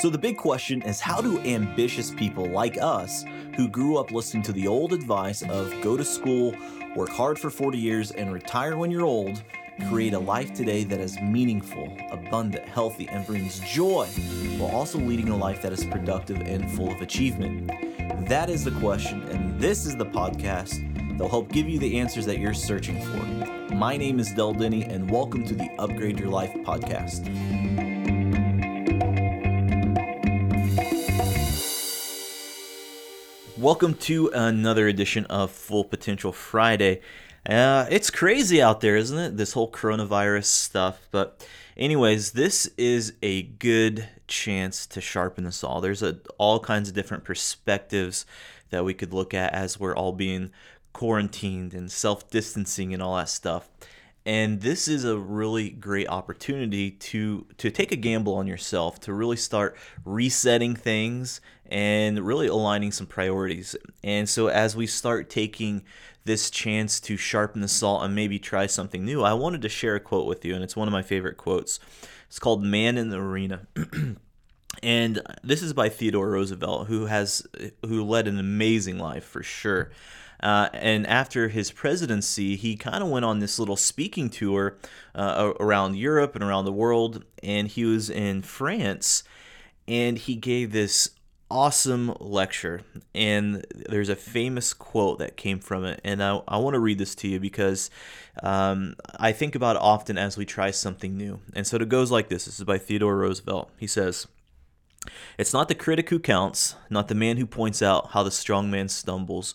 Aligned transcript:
So, 0.00 0.08
the 0.08 0.16
big 0.16 0.36
question 0.36 0.80
is 0.82 1.00
how 1.00 1.20
do 1.20 1.40
ambitious 1.40 2.12
people 2.12 2.44
like 2.48 2.78
us, 2.80 3.24
who 3.56 3.66
grew 3.66 3.98
up 3.98 4.12
listening 4.12 4.44
to 4.44 4.52
the 4.52 4.68
old 4.68 4.92
advice 4.92 5.42
of 5.42 5.74
go 5.82 5.96
to 5.96 6.04
school, 6.04 6.54
work 6.94 7.08
hard 7.08 7.36
for 7.36 7.50
40 7.50 7.78
years, 7.78 8.12
and 8.12 8.32
retire 8.32 8.76
when 8.76 8.92
you're 8.92 9.04
old, 9.04 9.42
create 9.88 10.14
a 10.14 10.18
life 10.20 10.54
today 10.54 10.84
that 10.84 11.00
is 11.00 11.20
meaningful, 11.20 11.92
abundant, 12.12 12.68
healthy, 12.68 13.08
and 13.08 13.26
brings 13.26 13.58
joy, 13.58 14.06
while 14.56 14.70
also 14.70 14.98
leading 14.98 15.30
a 15.30 15.36
life 15.36 15.60
that 15.62 15.72
is 15.72 15.84
productive 15.84 16.42
and 16.42 16.70
full 16.70 16.92
of 16.92 17.02
achievement? 17.02 17.68
That 18.28 18.50
is 18.50 18.62
the 18.62 18.78
question, 18.78 19.24
and 19.30 19.60
this 19.60 19.84
is 19.84 19.96
the 19.96 20.06
podcast 20.06 20.78
that 21.18 21.24
will 21.24 21.28
help 21.28 21.50
give 21.50 21.68
you 21.68 21.80
the 21.80 21.98
answers 21.98 22.24
that 22.26 22.38
you're 22.38 22.54
searching 22.54 23.04
for. 23.04 23.74
My 23.74 23.96
name 23.96 24.20
is 24.20 24.32
Del 24.32 24.52
Denny, 24.52 24.84
and 24.84 25.10
welcome 25.10 25.44
to 25.44 25.56
the 25.56 25.68
Upgrade 25.76 26.20
Your 26.20 26.28
Life 26.28 26.54
podcast. 26.58 27.26
Welcome 33.58 33.94
to 33.94 34.28
another 34.28 34.86
edition 34.86 35.24
of 35.24 35.50
Full 35.50 35.82
Potential 35.82 36.30
Friday. 36.30 37.00
Uh, 37.44 37.86
it's 37.90 38.08
crazy 38.08 38.62
out 38.62 38.80
there, 38.80 38.94
isn't 38.94 39.18
it? 39.18 39.36
This 39.36 39.54
whole 39.54 39.68
coronavirus 39.68 40.44
stuff. 40.44 41.08
But, 41.10 41.44
anyways, 41.76 42.32
this 42.32 42.70
is 42.76 43.14
a 43.20 43.42
good 43.42 44.08
chance 44.28 44.86
to 44.86 45.00
sharpen 45.00 45.44
us 45.44 45.64
all. 45.64 45.80
There's 45.80 46.04
a, 46.04 46.20
all 46.38 46.60
kinds 46.60 46.88
of 46.88 46.94
different 46.94 47.24
perspectives 47.24 48.26
that 48.70 48.84
we 48.84 48.94
could 48.94 49.12
look 49.12 49.34
at 49.34 49.52
as 49.52 49.80
we're 49.80 49.96
all 49.96 50.12
being 50.12 50.52
quarantined 50.92 51.74
and 51.74 51.90
self 51.90 52.30
distancing 52.30 52.94
and 52.94 53.02
all 53.02 53.16
that 53.16 53.28
stuff. 53.28 53.68
And 54.28 54.60
this 54.60 54.88
is 54.88 55.06
a 55.06 55.16
really 55.16 55.70
great 55.70 56.06
opportunity 56.06 56.90
to 56.90 57.46
to 57.56 57.70
take 57.70 57.92
a 57.92 57.96
gamble 57.96 58.34
on 58.34 58.46
yourself, 58.46 59.00
to 59.00 59.14
really 59.14 59.38
start 59.38 59.74
resetting 60.04 60.76
things 60.76 61.40
and 61.64 62.20
really 62.20 62.46
aligning 62.46 62.92
some 62.92 63.06
priorities. 63.06 63.74
And 64.04 64.28
so 64.28 64.48
as 64.48 64.76
we 64.76 64.86
start 64.86 65.30
taking 65.30 65.82
this 66.26 66.50
chance 66.50 67.00
to 67.00 67.16
sharpen 67.16 67.62
the 67.62 67.68
saw 67.68 68.02
and 68.02 68.14
maybe 68.14 68.38
try 68.38 68.66
something 68.66 69.02
new, 69.02 69.22
I 69.22 69.32
wanted 69.32 69.62
to 69.62 69.68
share 69.70 69.94
a 69.94 70.00
quote 70.00 70.26
with 70.26 70.44
you 70.44 70.54
and 70.54 70.62
it's 70.62 70.76
one 70.76 70.88
of 70.88 70.92
my 70.92 71.00
favorite 71.02 71.38
quotes. 71.38 71.80
It's 72.26 72.38
called 72.38 72.62
Man 72.62 72.98
in 72.98 73.08
the 73.08 73.16
Arena. 73.16 73.66
and 74.82 75.22
this 75.42 75.62
is 75.62 75.72
by 75.72 75.88
Theodore 75.88 76.28
Roosevelt 76.28 76.88
who 76.88 77.06
has 77.06 77.46
who 77.86 78.04
led 78.04 78.28
an 78.28 78.38
amazing 78.38 78.98
life 78.98 79.24
for 79.24 79.42
sure. 79.42 79.90
Uh, 80.40 80.68
and 80.72 81.06
after 81.06 81.48
his 81.48 81.70
presidency, 81.72 82.56
he 82.56 82.76
kind 82.76 83.02
of 83.02 83.08
went 83.08 83.24
on 83.24 83.38
this 83.40 83.58
little 83.58 83.76
speaking 83.76 84.30
tour 84.30 84.76
uh, 85.14 85.52
around 85.58 85.96
Europe 85.96 86.34
and 86.34 86.44
around 86.44 86.64
the 86.64 86.72
world. 86.72 87.24
And 87.42 87.68
he 87.68 87.84
was 87.84 88.08
in 88.08 88.42
France 88.42 89.24
and 89.86 90.18
he 90.18 90.36
gave 90.36 90.72
this 90.72 91.10
awesome 91.50 92.14
lecture. 92.20 92.82
And 93.14 93.66
there's 93.74 94.08
a 94.08 94.16
famous 94.16 94.74
quote 94.74 95.18
that 95.18 95.36
came 95.36 95.58
from 95.58 95.84
it. 95.84 96.00
And 96.04 96.22
I, 96.22 96.40
I 96.46 96.58
want 96.58 96.74
to 96.74 96.80
read 96.80 96.98
this 96.98 97.14
to 97.16 97.28
you 97.28 97.40
because 97.40 97.90
um, 98.42 98.94
I 99.18 99.32
think 99.32 99.54
about 99.54 99.76
it 99.76 99.82
often 99.82 100.18
as 100.18 100.36
we 100.36 100.44
try 100.44 100.70
something 100.70 101.16
new. 101.16 101.40
And 101.54 101.66
so 101.66 101.76
it 101.76 101.88
goes 101.88 102.10
like 102.10 102.28
this 102.28 102.44
this 102.44 102.58
is 102.58 102.64
by 102.64 102.78
Theodore 102.78 103.16
Roosevelt. 103.16 103.70
He 103.78 103.86
says, 103.86 104.26
it's 105.38 105.52
not 105.52 105.68
the 105.68 105.74
critic 105.74 106.10
who 106.10 106.18
counts, 106.18 106.74
not 106.90 107.08
the 107.08 107.14
man 107.14 107.36
who 107.38 107.46
points 107.46 107.82
out 107.82 108.10
how 108.10 108.22
the 108.22 108.30
strong 108.30 108.70
man 108.70 108.88
stumbles, 108.88 109.54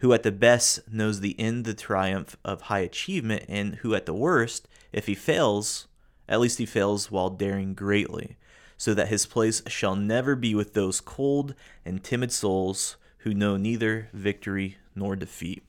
Who 0.00 0.12
at 0.12 0.22
the 0.22 0.32
best 0.32 0.80
knows 0.90 1.20
the 1.20 1.38
end, 1.38 1.64
the 1.64 1.74
triumph 1.74 2.36
of 2.44 2.62
high 2.62 2.80
achievement, 2.80 3.44
and 3.48 3.76
who 3.76 3.94
at 3.94 4.06
the 4.06 4.14
worst, 4.14 4.66
if 4.92 5.06
he 5.06 5.14
fails, 5.14 5.86
at 6.28 6.40
least 6.40 6.58
he 6.58 6.66
fails 6.66 7.10
while 7.10 7.30
daring 7.30 7.74
greatly, 7.74 8.36
so 8.76 8.94
that 8.94 9.08
his 9.08 9.26
place 9.26 9.62
shall 9.66 9.94
never 9.94 10.34
be 10.34 10.54
with 10.54 10.74
those 10.74 11.00
cold 11.00 11.54
and 11.84 12.02
timid 12.02 12.32
souls 12.32 12.96
who 13.18 13.34
know 13.34 13.56
neither 13.56 14.08
victory 14.12 14.78
nor 14.94 15.16
defeat. 15.16 15.62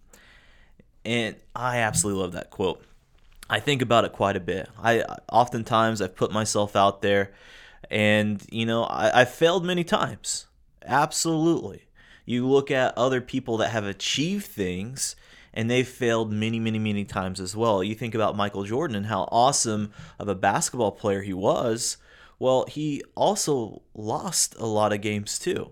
And 1.03 1.35
I 1.55 1.77
absolutely 1.77 2.21
love 2.21 2.31
that 2.33 2.49
quote. 2.51 2.83
I 3.49 3.59
think 3.59 3.81
about 3.81 4.05
it 4.05 4.13
quite 4.13 4.37
a 4.37 4.41
bit. 4.41 4.69
I 4.81 5.03
oftentimes 5.29 6.01
I've 6.01 6.15
put 6.15 6.31
myself 6.31 6.75
out 6.75 7.01
there, 7.01 7.31
and 7.89 8.41
you 8.49 8.65
know 8.65 8.87
I've 8.89 9.31
failed 9.31 9.65
many 9.65 9.83
times. 9.83 10.47
Absolutely. 10.85 11.83
You 12.25 12.47
look 12.47 12.71
at 12.71 12.97
other 12.97 13.21
people 13.21 13.57
that 13.57 13.69
have 13.69 13.85
achieved 13.85 14.45
things 14.45 15.15
and 15.53 15.69
they've 15.69 15.87
failed 15.87 16.31
many, 16.31 16.59
many, 16.59 16.79
many 16.79 17.03
times 17.03 17.39
as 17.39 17.55
well. 17.55 17.83
You 17.83 17.95
think 17.95 18.15
about 18.15 18.37
Michael 18.37 18.63
Jordan 18.63 18.95
and 18.95 19.05
how 19.07 19.27
awesome 19.31 19.91
of 20.17 20.27
a 20.27 20.35
basketball 20.35 20.91
player 20.91 21.21
he 21.21 21.33
was. 21.33 21.97
Well, 22.39 22.65
he 22.67 23.03
also 23.15 23.81
lost 23.93 24.55
a 24.57 24.65
lot 24.65 24.93
of 24.93 25.01
games 25.01 25.37
too. 25.37 25.71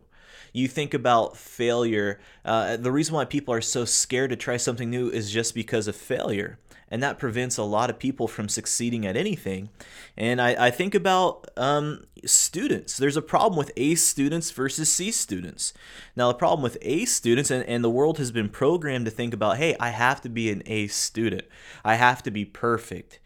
You 0.51 0.67
think 0.67 0.93
about 0.93 1.37
failure. 1.37 2.19
Uh, 2.43 2.75
the 2.77 2.91
reason 2.91 3.15
why 3.15 3.25
people 3.25 3.53
are 3.53 3.61
so 3.61 3.85
scared 3.85 4.31
to 4.31 4.35
try 4.35 4.57
something 4.57 4.89
new 4.89 5.09
is 5.09 5.31
just 5.31 5.53
because 5.53 5.87
of 5.87 5.95
failure 5.95 6.57
and 6.89 7.01
that 7.03 7.19
prevents 7.19 7.57
a 7.57 7.63
lot 7.63 7.89
of 7.89 7.99
people 7.99 8.27
from 8.27 8.49
succeeding 8.49 9.05
at 9.05 9.15
anything. 9.15 9.69
And 10.17 10.41
I, 10.41 10.67
I 10.67 10.71
think 10.71 10.95
about 10.95 11.47
um, 11.55 12.05
students. 12.25 12.97
There's 12.97 13.17
a 13.17 13.21
problem 13.21 13.57
with 13.57 13.71
A 13.77 13.95
students 13.95 14.51
versus 14.51 14.91
C 14.91 15.11
students. 15.11 15.73
Now, 16.15 16.27
the 16.27 16.33
problem 16.37 16.63
with 16.63 16.77
A 16.81 17.05
students, 17.05 17.51
and, 17.51 17.63
and 17.65 17.83
the 17.83 17.89
world 17.89 18.17
has 18.17 18.31
been 18.31 18.49
programmed 18.49 19.05
to 19.05 19.11
think 19.11 19.33
about, 19.33 19.57
hey, 19.57 19.75
I 19.79 19.89
have 19.89 20.21
to 20.21 20.29
be 20.29 20.49
an 20.51 20.63
A 20.65 20.87
student, 20.87 21.43
I 21.83 21.95
have 21.95 22.23
to 22.23 22.31
be 22.31 22.45
perfect. 22.45 23.19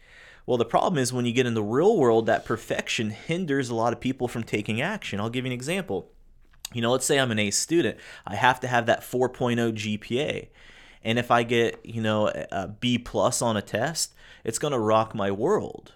Well, 0.46 0.58
the 0.58 0.66
problem 0.66 0.98
is 0.98 1.12
when 1.12 1.24
you 1.24 1.32
get 1.32 1.46
in 1.46 1.54
the 1.54 1.62
real 1.62 1.96
world, 1.96 2.26
that 2.26 2.44
perfection 2.44 3.10
hinders 3.10 3.70
a 3.70 3.74
lot 3.74 3.94
of 3.94 4.00
people 4.00 4.28
from 4.28 4.42
taking 4.42 4.80
action. 4.80 5.18
I'll 5.18 5.30
give 5.30 5.46
you 5.46 5.50
an 5.50 5.54
example. 5.54 6.10
You 6.74 6.82
know, 6.82 6.92
let's 6.92 7.06
say 7.06 7.18
I'm 7.18 7.30
an 7.30 7.38
A 7.38 7.50
student. 7.50 7.96
I 8.26 8.34
have 8.34 8.60
to 8.60 8.68
have 8.68 8.84
that 8.86 9.00
4.0 9.00 9.72
GPA. 9.72 10.48
And 11.04 11.18
if 11.18 11.30
I 11.30 11.42
get, 11.42 11.84
you 11.84 12.00
know, 12.00 12.28
a 12.28 12.68
B 12.68 12.98
plus 12.98 13.42
on 13.42 13.56
a 13.56 13.62
test, 13.62 14.14
it's 14.42 14.58
going 14.58 14.72
to 14.72 14.78
rock 14.78 15.14
my 15.14 15.30
world. 15.30 15.92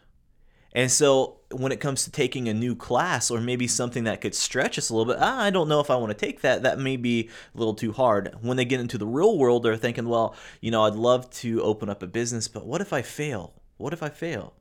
And 0.73 0.91
so 0.91 1.39
when 1.51 1.73
it 1.73 1.81
comes 1.81 2.05
to 2.05 2.11
taking 2.11 2.47
a 2.47 2.55
new 2.55 2.77
class 2.77 3.31
or 3.31 3.41
maybe 3.41 3.67
something 3.67 4.05
that 4.05 4.21
could 4.21 4.35
stretch 4.35 4.79
us 4.79 4.91
a 4.91 4.95
little 4.95 5.13
bit, 5.13 5.21
I 5.21 5.49
don't 5.51 5.69
know 5.69 5.81
if 5.81 5.91
I 5.91 5.97
want 5.97 6.11
to 6.11 6.27
take 6.27 6.43
that. 6.43 6.63
That 6.63 6.79
may 6.79 6.97
be 6.97 7.31
a 7.55 7.59
little 7.59 7.75
too 7.75 7.93
hard. 7.93 8.37
When 8.43 8.59
they 8.59 8.67
get 8.67 8.81
into 8.81 8.99
the 8.99 9.07
real 9.07 9.39
world, 9.39 9.63
they're 9.63 9.77
thinking, 9.77 10.09
well, 10.09 10.37
you 10.61 10.71
know, 10.71 10.85
I'd 10.85 10.95
love 10.95 11.31
to 11.31 11.63
open 11.63 11.89
up 11.89 12.03
a 12.03 12.07
business, 12.07 12.49
but 12.49 12.67
what 12.67 12.83
if 12.83 12.93
I 12.93 13.01
fail? 13.01 13.55
What 13.79 13.95
if 13.95 14.03
I 14.03 14.11
fail? 14.11 14.55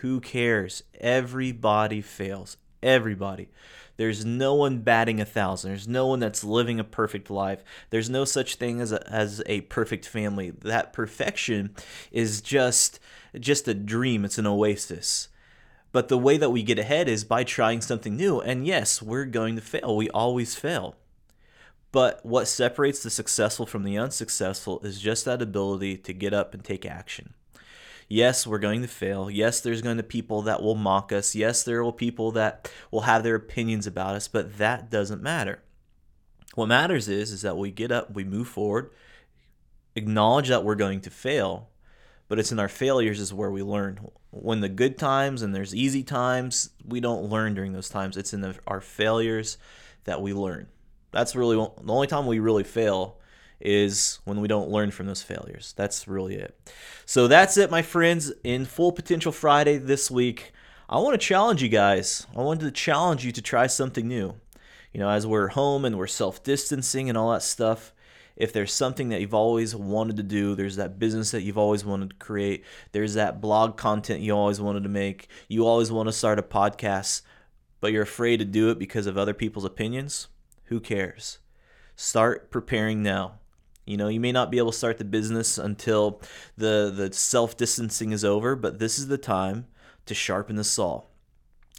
Who 0.00 0.20
cares? 0.20 0.82
Everybody 1.00 2.02
fails. 2.02 2.58
Everybody. 2.82 3.48
There's 3.96 4.24
no 4.24 4.54
one 4.54 4.78
batting 4.78 5.20
a 5.20 5.26
thousand. 5.26 5.70
There's 5.72 5.86
no 5.86 6.06
one 6.06 6.20
that's 6.20 6.42
living 6.42 6.80
a 6.80 6.84
perfect 6.84 7.30
life. 7.30 7.62
There's 7.90 8.08
no 8.08 8.24
such 8.24 8.54
thing 8.54 8.80
as 8.80 8.92
a, 8.92 9.06
as 9.12 9.42
a 9.44 9.60
perfect 9.62 10.06
family. 10.06 10.50
That 10.50 10.94
perfection 10.94 11.74
is 12.10 12.40
just 12.40 12.98
just 13.38 13.68
a 13.68 13.74
dream. 13.74 14.24
It's 14.24 14.38
an 14.38 14.46
oasis. 14.46 15.28
But 15.92 16.08
the 16.08 16.18
way 16.18 16.36
that 16.38 16.50
we 16.50 16.62
get 16.62 16.78
ahead 16.78 17.08
is 17.08 17.24
by 17.24 17.44
trying 17.44 17.80
something 17.80 18.16
new. 18.16 18.40
And 18.40 18.66
yes, 18.66 19.02
we're 19.02 19.24
going 19.24 19.56
to 19.56 19.62
fail. 19.62 19.96
We 19.96 20.08
always 20.10 20.54
fail. 20.54 20.96
But 21.92 22.24
what 22.24 22.46
separates 22.46 23.02
the 23.02 23.10
successful 23.10 23.66
from 23.66 23.82
the 23.82 23.98
unsuccessful 23.98 24.80
is 24.80 25.00
just 25.00 25.24
that 25.24 25.42
ability 25.42 25.98
to 25.98 26.12
get 26.12 26.32
up 26.32 26.54
and 26.54 26.64
take 26.64 26.86
action. 26.86 27.34
Yes, 28.12 28.44
we're 28.44 28.58
going 28.58 28.82
to 28.82 28.88
fail. 28.88 29.30
Yes, 29.30 29.60
there's 29.60 29.82
going 29.82 29.96
to 29.96 30.02
be 30.02 30.08
people 30.08 30.42
that 30.42 30.60
will 30.60 30.74
mock 30.74 31.12
us. 31.12 31.36
Yes, 31.36 31.62
there 31.62 31.84
will 31.84 31.92
people 31.92 32.32
that 32.32 32.68
will 32.90 33.02
have 33.02 33.22
their 33.22 33.36
opinions 33.36 33.86
about 33.86 34.16
us, 34.16 34.26
but 34.26 34.58
that 34.58 34.90
doesn't 34.90 35.22
matter. 35.22 35.62
What 36.56 36.66
matters 36.66 37.08
is 37.08 37.30
is 37.30 37.42
that 37.42 37.56
we 37.56 37.70
get 37.70 37.92
up, 37.92 38.12
we 38.12 38.24
move 38.24 38.48
forward, 38.48 38.90
acknowledge 39.94 40.48
that 40.48 40.64
we're 40.64 40.74
going 40.74 41.00
to 41.02 41.10
fail, 41.10 41.68
but 42.26 42.40
it's 42.40 42.50
in 42.50 42.58
our 42.58 42.68
failures 42.68 43.20
is 43.20 43.32
where 43.32 43.52
we 43.52 43.62
learn. 43.62 44.00
When 44.30 44.60
the 44.60 44.68
good 44.68 44.98
times 44.98 45.40
and 45.40 45.54
there's 45.54 45.72
easy 45.72 46.02
times, 46.02 46.70
we 46.84 46.98
don't 46.98 47.30
learn 47.30 47.54
during 47.54 47.74
those 47.74 47.88
times. 47.88 48.16
It's 48.16 48.34
in 48.34 48.40
the, 48.40 48.56
our 48.66 48.80
failures 48.80 49.56
that 50.02 50.20
we 50.20 50.32
learn. 50.32 50.66
That's 51.12 51.36
really 51.36 51.54
the 51.54 51.92
only 51.92 52.08
time 52.08 52.26
we 52.26 52.40
really 52.40 52.64
fail 52.64 53.19
is 53.60 54.20
when 54.24 54.40
we 54.40 54.48
don't 54.48 54.70
learn 54.70 54.90
from 54.90 55.06
those 55.06 55.22
failures. 55.22 55.74
That's 55.76 56.08
really 56.08 56.36
it. 56.36 56.58
So 57.04 57.28
that's 57.28 57.56
it, 57.56 57.70
my 57.70 57.82
friends, 57.82 58.32
in 58.42 58.64
Full 58.64 58.92
Potential 58.92 59.32
Friday 59.32 59.76
this 59.76 60.10
week. 60.10 60.52
I 60.88 60.98
want 60.98 61.20
to 61.20 61.26
challenge 61.26 61.62
you 61.62 61.68
guys. 61.68 62.26
I 62.36 62.40
wanted 62.40 62.64
to 62.64 62.70
challenge 62.70 63.24
you 63.24 63.32
to 63.32 63.42
try 63.42 63.66
something 63.66 64.08
new. 64.08 64.34
You 64.92 65.00
know, 65.00 65.10
as 65.10 65.26
we're 65.26 65.48
home 65.48 65.84
and 65.84 65.96
we're 65.96 66.06
self 66.06 66.42
distancing 66.42 67.08
and 67.08 67.16
all 67.16 67.32
that 67.32 67.42
stuff, 67.42 67.92
if 68.36 68.52
there's 68.52 68.72
something 68.72 69.10
that 69.10 69.20
you've 69.20 69.34
always 69.34 69.76
wanted 69.76 70.16
to 70.16 70.22
do, 70.22 70.54
there's 70.54 70.76
that 70.76 70.98
business 70.98 71.30
that 71.30 71.42
you've 71.42 71.58
always 71.58 71.84
wanted 71.84 72.10
to 72.10 72.16
create, 72.16 72.64
there's 72.92 73.14
that 73.14 73.40
blog 73.40 73.76
content 73.76 74.22
you 74.22 74.32
always 74.32 74.60
wanted 74.60 74.82
to 74.82 74.88
make, 74.88 75.28
you 75.46 75.66
always 75.66 75.92
want 75.92 76.08
to 76.08 76.12
start 76.12 76.38
a 76.38 76.42
podcast, 76.42 77.22
but 77.80 77.92
you're 77.92 78.02
afraid 78.02 78.38
to 78.38 78.44
do 78.44 78.70
it 78.70 78.78
because 78.78 79.06
of 79.06 79.18
other 79.18 79.34
people's 79.34 79.64
opinions, 79.64 80.28
who 80.64 80.80
cares? 80.80 81.38
Start 81.96 82.50
preparing 82.50 83.02
now. 83.02 83.39
You 83.90 83.96
know, 83.96 84.06
you 84.06 84.20
may 84.20 84.30
not 84.30 84.52
be 84.52 84.58
able 84.58 84.70
to 84.70 84.78
start 84.78 84.98
the 84.98 85.04
business 85.04 85.58
until 85.58 86.22
the 86.56 86.92
the 86.94 87.12
self-distancing 87.12 88.12
is 88.12 88.24
over, 88.24 88.54
but 88.54 88.78
this 88.78 89.00
is 89.00 89.08
the 89.08 89.18
time 89.18 89.66
to 90.06 90.14
sharpen 90.14 90.54
the 90.54 90.62
saw. 90.62 91.02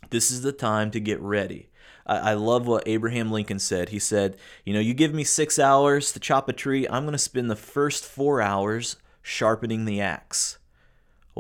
This 0.09 0.29
is 0.29 0.41
the 0.41 0.51
time 0.51 0.91
to 0.91 0.99
get 0.99 1.21
ready. 1.21 1.69
I, 2.05 2.31
I 2.31 2.33
love 2.33 2.67
what 2.67 2.85
Abraham 2.85 3.31
Lincoln 3.31 3.59
said. 3.59 3.89
He 3.89 3.99
said, 3.99 4.35
You 4.65 4.73
know, 4.73 4.81
you 4.81 4.93
give 4.93 5.13
me 5.13 5.23
six 5.23 5.57
hours 5.57 6.11
to 6.11 6.19
chop 6.19 6.49
a 6.49 6.53
tree, 6.53 6.85
I'm 6.85 7.03
going 7.03 7.13
to 7.13 7.17
spend 7.17 7.49
the 7.49 7.55
first 7.55 8.03
four 8.03 8.41
hours 8.41 8.97
sharpening 9.21 9.85
the 9.85 10.01
axe. 10.01 10.57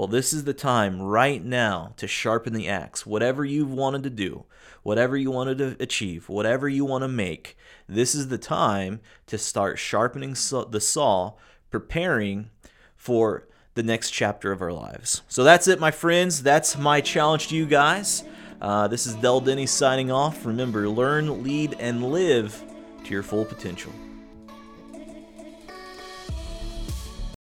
Well, 0.01 0.07
this 0.07 0.33
is 0.33 0.45
the 0.45 0.55
time 0.55 0.99
right 0.99 1.45
now 1.45 1.93
to 1.97 2.07
sharpen 2.07 2.53
the 2.53 2.67
axe. 2.67 3.05
Whatever 3.05 3.45
you've 3.45 3.69
wanted 3.69 4.01
to 4.01 4.09
do, 4.09 4.45
whatever 4.81 5.15
you 5.15 5.29
wanted 5.29 5.59
to 5.59 5.77
achieve, 5.79 6.27
whatever 6.27 6.67
you 6.67 6.85
want 6.85 7.03
to 7.03 7.07
make, 7.07 7.55
this 7.87 8.15
is 8.15 8.29
the 8.29 8.39
time 8.39 8.99
to 9.27 9.37
start 9.37 9.77
sharpening 9.77 10.31
the 10.31 10.81
saw, 10.81 11.33
preparing 11.69 12.49
for 12.95 13.47
the 13.75 13.83
next 13.83 14.09
chapter 14.09 14.51
of 14.51 14.63
our 14.63 14.73
lives. 14.73 15.21
So 15.27 15.43
that's 15.43 15.67
it, 15.67 15.79
my 15.79 15.91
friends. 15.91 16.41
That's 16.41 16.75
my 16.75 16.99
challenge 16.99 17.49
to 17.49 17.55
you 17.55 17.67
guys. 17.67 18.23
Uh, 18.59 18.87
this 18.87 19.05
is 19.05 19.13
Del 19.13 19.39
Denny 19.39 19.67
signing 19.67 20.09
off. 20.09 20.47
Remember, 20.47 20.89
learn, 20.89 21.43
lead, 21.43 21.75
and 21.79 22.11
live 22.11 22.59
to 23.03 23.11
your 23.11 23.21
full 23.21 23.45
potential. 23.45 23.93